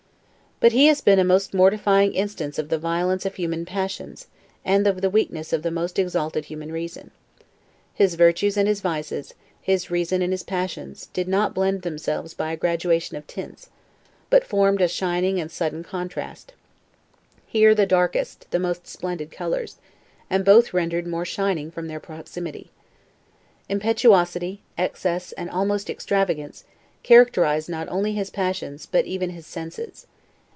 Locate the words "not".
11.27-11.55, 27.67-27.89